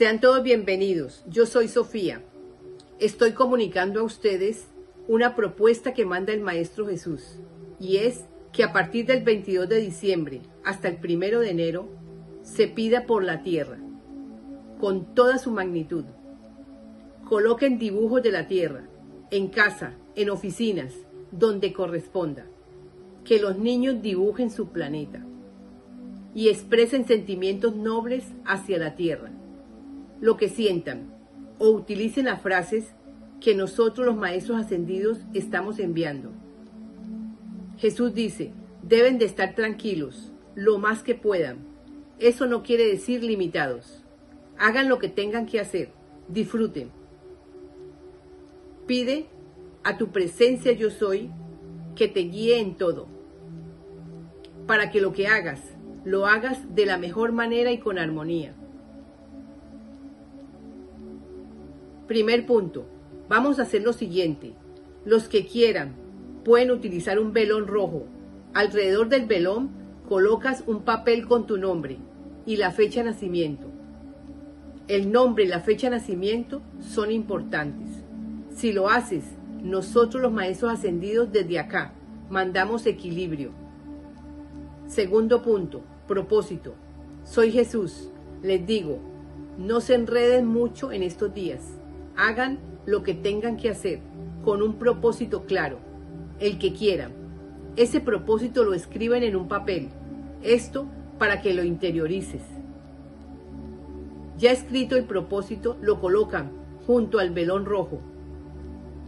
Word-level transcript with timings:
Sean 0.00 0.18
todos 0.18 0.42
bienvenidos. 0.42 1.22
Yo 1.28 1.44
soy 1.44 1.68
Sofía. 1.68 2.22
Estoy 3.00 3.32
comunicando 3.32 4.00
a 4.00 4.04
ustedes 4.04 4.64
una 5.08 5.34
propuesta 5.36 5.92
que 5.92 6.06
manda 6.06 6.32
el 6.32 6.40
Maestro 6.40 6.86
Jesús 6.86 7.38
y 7.78 7.98
es 7.98 8.24
que 8.50 8.64
a 8.64 8.72
partir 8.72 9.04
del 9.04 9.22
22 9.22 9.68
de 9.68 9.76
diciembre 9.76 10.40
hasta 10.64 10.88
el 10.88 10.96
1 11.04 11.40
de 11.40 11.50
enero 11.50 11.90
se 12.40 12.66
pida 12.66 13.04
por 13.04 13.22
la 13.22 13.42
tierra, 13.42 13.76
con 14.80 15.14
toda 15.14 15.36
su 15.36 15.50
magnitud. 15.50 16.06
Coloquen 17.28 17.78
dibujos 17.78 18.22
de 18.22 18.32
la 18.32 18.48
tierra, 18.48 18.88
en 19.30 19.48
casa, 19.48 19.98
en 20.16 20.30
oficinas, 20.30 20.94
donde 21.30 21.74
corresponda. 21.74 22.46
Que 23.22 23.38
los 23.38 23.58
niños 23.58 24.00
dibujen 24.00 24.50
su 24.50 24.68
planeta 24.68 25.22
y 26.34 26.48
expresen 26.48 27.06
sentimientos 27.06 27.76
nobles 27.76 28.24
hacia 28.46 28.78
la 28.78 28.96
tierra 28.96 29.30
lo 30.20 30.36
que 30.36 30.48
sientan 30.48 31.12
o 31.58 31.70
utilicen 31.70 32.26
las 32.26 32.40
frases 32.40 32.94
que 33.40 33.54
nosotros 33.54 34.06
los 34.06 34.16
maestros 34.16 34.60
ascendidos 34.60 35.20
estamos 35.34 35.78
enviando. 35.78 36.30
Jesús 37.78 38.14
dice, 38.14 38.52
deben 38.82 39.18
de 39.18 39.24
estar 39.24 39.54
tranquilos, 39.54 40.32
lo 40.54 40.78
más 40.78 41.02
que 41.02 41.14
puedan. 41.14 41.58
Eso 42.18 42.46
no 42.46 42.62
quiere 42.62 42.86
decir 42.86 43.24
limitados. 43.24 44.04
Hagan 44.58 44.88
lo 44.88 44.98
que 44.98 45.08
tengan 45.08 45.46
que 45.46 45.60
hacer, 45.60 45.90
disfruten. 46.28 46.90
Pide 48.86 49.26
a 49.82 49.96
tu 49.96 50.10
presencia 50.12 50.72
yo 50.72 50.90
soy 50.90 51.30
que 51.96 52.08
te 52.08 52.20
guíe 52.20 52.60
en 52.60 52.76
todo, 52.76 53.08
para 54.66 54.90
que 54.90 55.00
lo 55.00 55.12
que 55.12 55.26
hagas, 55.26 55.60
lo 56.04 56.26
hagas 56.26 56.74
de 56.74 56.86
la 56.86 56.98
mejor 56.98 57.32
manera 57.32 57.72
y 57.72 57.78
con 57.78 57.98
armonía. 57.98 58.54
Primer 62.10 62.44
punto. 62.44 62.86
Vamos 63.28 63.60
a 63.60 63.62
hacer 63.62 63.82
lo 63.82 63.92
siguiente. 63.92 64.54
Los 65.04 65.28
que 65.28 65.46
quieran 65.46 65.94
pueden 66.44 66.72
utilizar 66.72 67.20
un 67.20 67.32
velón 67.32 67.68
rojo. 67.68 68.06
Alrededor 68.52 69.08
del 69.08 69.26
velón 69.26 69.70
colocas 70.08 70.64
un 70.66 70.82
papel 70.82 71.28
con 71.28 71.46
tu 71.46 71.56
nombre 71.56 71.98
y 72.46 72.56
la 72.56 72.72
fecha 72.72 73.04
de 73.04 73.10
nacimiento. 73.10 73.68
El 74.88 75.12
nombre 75.12 75.44
y 75.44 75.46
la 75.46 75.60
fecha 75.60 75.88
de 75.88 75.98
nacimiento 75.98 76.62
son 76.80 77.12
importantes. 77.12 78.02
Si 78.56 78.72
lo 78.72 78.88
haces, 78.88 79.22
nosotros 79.62 80.20
los 80.20 80.32
maestros 80.32 80.72
ascendidos 80.72 81.30
desde 81.30 81.60
acá 81.60 81.94
mandamos 82.28 82.86
equilibrio. 82.86 83.52
Segundo 84.88 85.42
punto, 85.42 85.84
propósito. 86.08 86.74
Soy 87.22 87.52
Jesús. 87.52 88.10
Les 88.42 88.66
digo, 88.66 88.98
no 89.58 89.80
se 89.80 89.94
enreden 89.94 90.46
mucho 90.46 90.90
en 90.90 91.04
estos 91.04 91.32
días 91.32 91.79
hagan 92.20 92.58
lo 92.84 93.02
que 93.02 93.14
tengan 93.14 93.56
que 93.56 93.70
hacer 93.70 94.00
con 94.44 94.62
un 94.62 94.74
propósito 94.74 95.44
claro, 95.44 95.78
el 96.38 96.58
que 96.58 96.74
quieran. 96.74 97.12
Ese 97.76 98.00
propósito 98.00 98.64
lo 98.64 98.74
escriben 98.74 99.22
en 99.22 99.36
un 99.36 99.48
papel. 99.48 99.88
Esto 100.42 100.86
para 101.18 101.40
que 101.40 101.54
lo 101.54 101.64
interiorices. 101.64 102.42
Ya 104.38 104.50
escrito 104.52 104.96
el 104.96 105.04
propósito, 105.04 105.76
lo 105.80 106.00
colocan 106.00 106.50
junto 106.86 107.18
al 107.18 107.30
velón 107.30 107.64
rojo. 107.64 108.00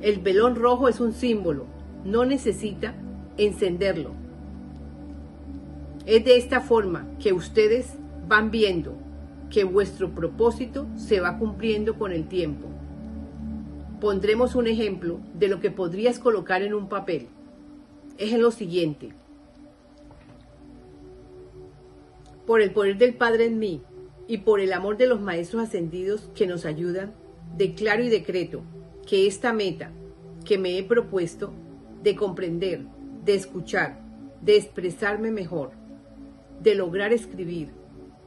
El 0.00 0.20
velón 0.20 0.54
rojo 0.56 0.88
es 0.88 1.00
un 1.00 1.12
símbolo, 1.12 1.66
no 2.04 2.24
necesita 2.24 2.94
encenderlo. 3.36 4.12
Es 6.06 6.24
de 6.24 6.36
esta 6.36 6.60
forma 6.60 7.06
que 7.18 7.32
ustedes 7.32 7.94
van 8.28 8.50
viendo 8.50 8.94
que 9.50 9.64
vuestro 9.64 10.10
propósito 10.10 10.86
se 10.96 11.20
va 11.20 11.38
cumpliendo 11.38 11.98
con 11.98 12.12
el 12.12 12.28
tiempo 12.28 12.68
pondremos 14.04 14.54
un 14.54 14.66
ejemplo 14.66 15.18
de 15.32 15.48
lo 15.48 15.60
que 15.60 15.70
podrías 15.70 16.18
colocar 16.18 16.60
en 16.60 16.74
un 16.74 16.90
papel. 16.90 17.26
Es 18.18 18.34
en 18.34 18.42
lo 18.42 18.50
siguiente. 18.50 19.14
Por 22.46 22.60
el 22.60 22.70
poder 22.74 22.98
del 22.98 23.14
Padre 23.14 23.46
en 23.46 23.58
mí 23.58 23.80
y 24.28 24.36
por 24.36 24.60
el 24.60 24.74
amor 24.74 24.98
de 24.98 25.06
los 25.06 25.22
Maestros 25.22 25.62
ascendidos 25.62 26.28
que 26.34 26.46
nos 26.46 26.66
ayudan, 26.66 27.14
declaro 27.56 28.04
y 28.04 28.10
decreto 28.10 28.60
que 29.06 29.26
esta 29.26 29.54
meta 29.54 29.90
que 30.44 30.58
me 30.58 30.76
he 30.76 30.84
propuesto 30.84 31.54
de 32.02 32.14
comprender, 32.14 32.84
de 33.24 33.34
escuchar, 33.34 34.02
de 34.42 34.58
expresarme 34.58 35.30
mejor, 35.30 35.70
de 36.60 36.74
lograr 36.74 37.14
escribir, 37.14 37.70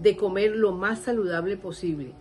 de 0.00 0.16
comer 0.16 0.50
lo 0.56 0.72
más 0.72 0.98
saludable 0.98 1.56
posible, 1.56 2.12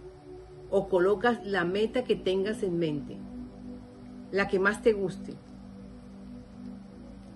o 0.69 0.87
colocas 0.87 1.43
la 1.43 1.65
meta 1.65 2.03
que 2.03 2.15
tengas 2.15 2.61
en 2.61 2.77
mente 2.77 3.17
la 4.31 4.47
que 4.47 4.59
más 4.59 4.81
te 4.81 4.93
guste. 4.93 5.33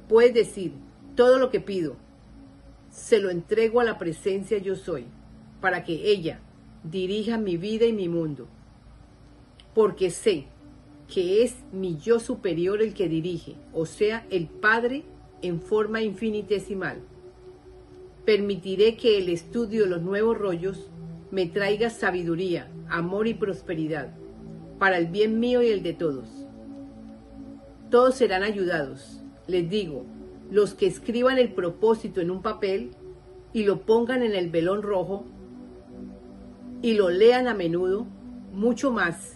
Puedes 0.08 0.34
decir, 0.34 0.74
todo 1.16 1.40
lo 1.40 1.50
que 1.50 1.60
pido, 1.60 1.96
se 2.92 3.20
lo 3.20 3.30
entrego 3.30 3.80
a 3.80 3.84
la 3.84 3.98
presencia 3.98 4.58
yo 4.58 4.76
soy, 4.76 5.06
para 5.62 5.84
que 5.84 6.12
ella 6.12 6.40
dirija 6.84 7.38
mi 7.38 7.58
vida 7.58 7.86
y 7.86 7.94
mi 7.94 8.10
mundo. 8.10 8.48
Porque 9.74 10.12
sé 10.12 10.46
que 11.12 11.44
es 11.44 11.56
mi 11.72 11.98
yo 11.98 12.20
superior 12.20 12.82
el 12.82 12.94
que 12.94 13.10
dirige, 13.10 13.56
o 13.74 13.86
sea, 13.86 14.26
el 14.30 14.48
Padre 14.48 15.04
en 15.42 15.60
forma 15.62 16.02
infinitesimal. 16.02 17.00
Permitiré 18.26 18.96
que 18.96 19.18
el 19.18 19.30
estudio 19.30 19.84
de 19.84 19.90
los 19.90 20.02
nuevos 20.02 20.38
rollos 20.38 20.90
me 21.32 21.48
traiga 21.48 21.90
sabiduría, 21.90 22.72
amor 22.90 23.28
y 23.28 23.34
prosperidad, 23.34 24.14
para 24.80 24.98
el 24.98 25.08
bien 25.08 25.40
mío 25.40 25.62
y 25.62 25.68
el 25.68 25.82
de 25.82 25.94
todos 25.94 26.43
todos 27.94 28.16
serán 28.16 28.42
ayudados. 28.42 29.22
Les 29.46 29.70
digo, 29.70 30.04
los 30.50 30.74
que 30.74 30.88
escriban 30.88 31.38
el 31.38 31.54
propósito 31.54 32.22
en 32.22 32.32
un 32.32 32.42
papel 32.42 32.90
y 33.54 33.66
lo 33.66 33.82
pongan 33.82 34.24
en 34.24 34.34
el 34.34 34.50
velón 34.50 34.82
rojo 34.82 35.26
y 36.82 36.96
lo 36.96 37.12
lean 37.12 37.48
a 37.48 37.54
menudo, 37.54 38.08
mucho 38.52 38.90
más, 38.90 39.36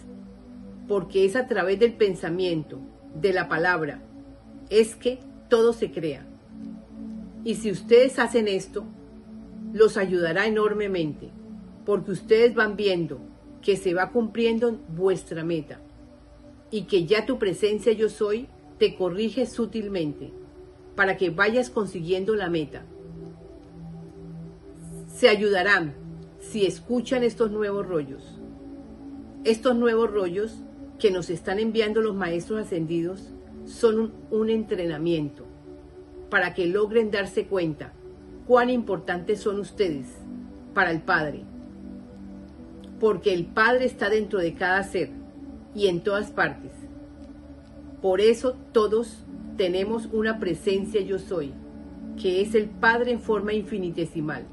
porque 0.88 1.24
es 1.24 1.36
a 1.36 1.46
través 1.46 1.78
del 1.78 1.92
pensamiento, 1.92 2.80
de 3.14 3.32
la 3.32 3.46
palabra, 3.46 4.02
es 4.70 4.96
que 4.96 5.20
todo 5.48 5.72
se 5.72 5.92
crea. 5.92 6.26
Y 7.44 7.54
si 7.54 7.70
ustedes 7.70 8.18
hacen 8.18 8.48
esto, 8.48 8.82
los 9.72 9.96
ayudará 9.96 10.48
enormemente, 10.48 11.30
porque 11.86 12.10
ustedes 12.10 12.56
van 12.56 12.74
viendo 12.74 13.20
que 13.62 13.76
se 13.76 13.94
va 13.94 14.10
cumpliendo 14.10 14.80
vuestra 14.88 15.44
meta 15.44 15.80
y 16.70 16.82
que 16.82 17.06
ya 17.06 17.26
tu 17.26 17.38
presencia 17.38 17.92
yo 17.92 18.08
soy 18.08 18.48
te 18.78 18.94
corrige 18.94 19.46
sutilmente 19.46 20.32
para 20.94 21.16
que 21.16 21.30
vayas 21.30 21.70
consiguiendo 21.70 22.34
la 22.34 22.50
meta. 22.50 22.84
Se 25.14 25.28
ayudarán 25.28 25.94
si 26.40 26.66
escuchan 26.66 27.24
estos 27.24 27.50
nuevos 27.50 27.86
rollos. 27.86 28.38
Estos 29.44 29.76
nuevos 29.76 30.10
rollos 30.10 30.56
que 30.98 31.10
nos 31.10 31.30
están 31.30 31.58
enviando 31.58 32.00
los 32.02 32.14
maestros 32.14 32.60
ascendidos 32.60 33.32
son 33.64 33.98
un, 33.98 34.12
un 34.30 34.50
entrenamiento 34.50 35.44
para 36.30 36.54
que 36.54 36.66
logren 36.66 37.10
darse 37.10 37.46
cuenta 37.46 37.92
cuán 38.46 38.70
importantes 38.70 39.40
son 39.40 39.60
ustedes 39.60 40.06
para 40.74 40.90
el 40.90 41.00
Padre. 41.00 41.44
Porque 43.00 43.32
el 43.32 43.46
Padre 43.46 43.84
está 43.84 44.10
dentro 44.10 44.40
de 44.40 44.54
cada 44.54 44.82
ser 44.82 45.10
y 45.74 45.88
en 45.88 46.00
todas 46.00 46.30
partes. 46.30 46.72
Por 48.02 48.20
eso 48.20 48.54
todos 48.72 49.24
tenemos 49.56 50.06
una 50.12 50.38
presencia 50.38 51.00
yo 51.00 51.18
soy, 51.18 51.52
que 52.20 52.40
es 52.40 52.54
el 52.54 52.66
Padre 52.66 53.12
en 53.12 53.20
forma 53.20 53.52
infinitesimal. 53.52 54.44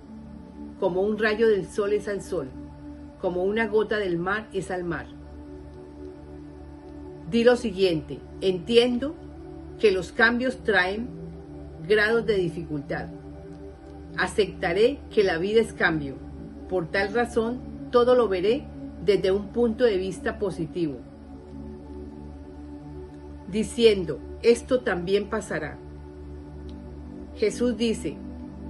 Como 0.79 1.01
un 1.01 1.17
rayo 1.17 1.47
del 1.47 1.67
sol 1.67 1.94
es 1.94 2.07
al 2.07 2.21
sol, 2.21 2.50
como 3.21 3.44
una 3.44 3.67
gota 3.67 3.97
del 3.97 4.17
mar 4.17 4.50
es 4.53 4.71
al 4.71 4.83
mar. 4.83 5.07
Di 7.29 7.44
lo 7.44 7.56
siguiente, 7.56 8.19
entiendo 8.41 9.15
que 9.79 9.91
los 9.91 10.11
cambios 10.11 10.63
traen 10.63 11.07
grados 11.88 12.25
de 12.25 12.35
dificultad. 12.35 13.07
Aceptaré 14.18 15.00
que 15.11 15.23
la 15.23 15.38
vida 15.38 15.61
es 15.61 15.73
cambio. 15.73 16.15
Por 16.69 16.88
tal 16.88 17.13
razón, 17.13 17.59
todo 17.91 18.15
lo 18.15 18.27
veré 18.27 18.65
desde 19.06 19.31
un 19.31 19.50
punto 19.50 19.84
de 19.84 19.98
vista 19.98 20.40
positivo 20.40 20.96
diciendo, 23.48 24.19
esto 24.42 24.81
también 24.81 25.30
pasará. 25.30 25.78
Jesús 27.36 27.78
dice, 27.78 28.18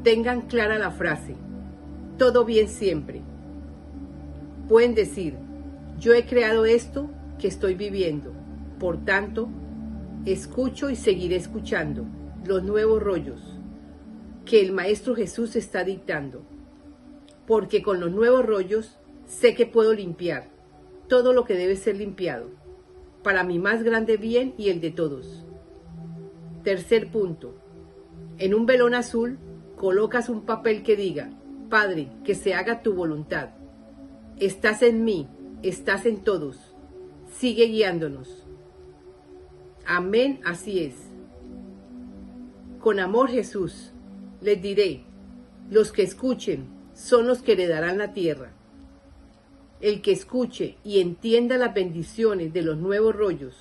tengan 0.03 0.41
clara 0.41 0.77
la 0.77 0.91
frase, 0.91 1.35
todo 2.17 2.45
bien 2.45 2.67
siempre. 2.67 3.21
Pueden 4.67 4.93
decir, 4.93 5.35
yo 5.99 6.13
he 6.13 6.25
creado 6.25 6.65
esto 6.65 7.09
que 7.39 7.47
estoy 7.47 7.75
viviendo, 7.75 8.33
por 8.79 9.03
tanto, 9.05 9.49
escucho 10.25 10.89
y 10.89 10.95
seguiré 10.95 11.35
escuchando 11.35 12.05
los 12.45 12.63
nuevos 12.63 13.01
rollos 13.01 13.41
que 14.45 14.61
el 14.61 14.71
Maestro 14.71 15.15
Jesús 15.15 15.55
está 15.55 15.83
dictando, 15.83 16.43
porque 17.47 17.81
con 17.81 17.99
los 17.99 18.11
nuevos 18.11 18.45
rollos 18.45 18.99
sé 19.25 19.55
que 19.55 19.65
puedo 19.65 19.93
limpiar 19.93 20.49
todo 21.07 21.33
lo 21.33 21.45
que 21.45 21.55
debe 21.55 21.75
ser 21.75 21.97
limpiado, 21.97 22.49
para 23.23 23.43
mi 23.43 23.59
más 23.59 23.83
grande 23.83 24.17
bien 24.17 24.53
y 24.57 24.69
el 24.69 24.81
de 24.81 24.91
todos. 24.91 25.45
Tercer 26.63 27.11
punto. 27.11 27.55
En 28.37 28.53
un 28.53 28.65
velón 28.65 28.95
azul 28.95 29.37
colocas 29.75 30.29
un 30.29 30.45
papel 30.45 30.83
que 30.83 30.95
diga, 30.95 31.29
Padre, 31.69 32.09
que 32.23 32.35
se 32.35 32.53
haga 32.53 32.81
tu 32.81 32.93
voluntad. 32.93 33.49
Estás 34.37 34.81
en 34.81 35.03
mí, 35.03 35.27
estás 35.63 36.05
en 36.05 36.23
todos. 36.23 36.75
Sigue 37.37 37.65
guiándonos. 37.65 38.45
Amén, 39.85 40.39
así 40.43 40.83
es. 40.83 40.95
Con 42.79 42.99
amor 42.99 43.29
Jesús, 43.29 43.91
les 44.41 44.61
diré, 44.61 45.03
los 45.69 45.91
que 45.91 46.03
escuchen 46.03 46.67
son 46.93 47.27
los 47.27 47.41
que 47.41 47.53
heredarán 47.53 47.97
la 47.97 48.13
tierra. 48.13 48.53
El 49.81 50.01
que 50.01 50.11
escuche 50.11 50.77
y 50.83 50.99
entienda 50.99 51.57
las 51.57 51.73
bendiciones 51.73 52.53
de 52.53 52.61
los 52.61 52.77
nuevos 52.77 53.15
rollos 53.15 53.55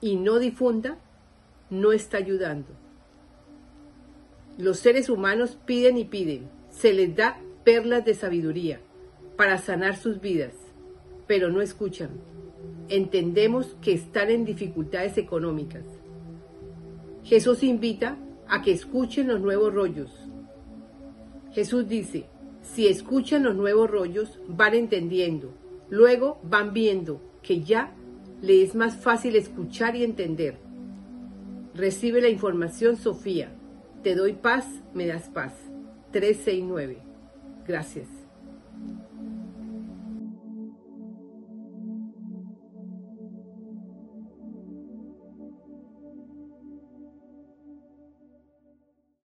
y 0.00 0.16
no 0.16 0.38
difunda, 0.38 0.98
no 1.70 1.92
está 1.92 2.18
ayudando. 2.18 2.68
Los 4.58 4.78
seres 4.78 5.08
humanos 5.08 5.58
piden 5.64 5.96
y 5.96 6.04
piden, 6.04 6.48
se 6.70 6.92
les 6.92 7.16
da 7.16 7.40
perlas 7.64 8.04
de 8.04 8.14
sabiduría 8.14 8.80
para 9.36 9.58
sanar 9.58 9.96
sus 9.96 10.20
vidas, 10.20 10.52
pero 11.26 11.50
no 11.50 11.60
escuchan. 11.60 12.10
Entendemos 12.88 13.76
que 13.80 13.94
están 13.94 14.30
en 14.30 14.44
dificultades 14.44 15.16
económicas. 15.16 15.84
Jesús 17.24 17.62
invita 17.62 18.18
a 18.46 18.60
que 18.60 18.72
escuchen 18.72 19.28
los 19.28 19.40
nuevos 19.40 19.72
rollos. 19.72 20.10
Jesús 21.52 21.88
dice, 21.88 22.26
si 22.64 22.88
escuchan 22.88 23.44
los 23.44 23.54
nuevos 23.54 23.90
rollos, 23.90 24.40
van 24.48 24.74
entendiendo. 24.74 25.52
Luego 25.90 26.40
van 26.42 26.72
viendo 26.72 27.20
que 27.42 27.60
ya 27.62 27.94
le 28.40 28.62
es 28.62 28.74
más 28.74 28.96
fácil 28.96 29.36
escuchar 29.36 29.94
y 29.96 30.02
entender. 30.02 30.58
Recibe 31.74 32.20
la 32.20 32.28
información, 32.28 32.96
Sofía. 32.96 33.52
Te 34.02 34.14
doy 34.14 34.32
paz, 34.32 34.66
me 34.94 35.06
das 35.06 35.28
paz. 35.28 35.52
369. 36.12 36.98
Gracias. 37.66 38.23